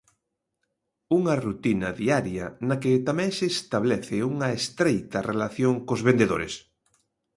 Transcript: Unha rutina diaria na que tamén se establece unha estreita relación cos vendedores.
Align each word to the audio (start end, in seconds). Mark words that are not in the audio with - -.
Unha 1.17 1.35
rutina 1.45 1.89
diaria 2.01 2.45
na 2.67 2.75
que 2.81 2.91
tamén 3.07 3.31
se 3.37 3.45
establece 3.55 4.17
unha 4.33 4.47
estreita 4.59 5.19
relación 5.31 5.73
cos 5.87 6.01
vendedores. 6.09 6.53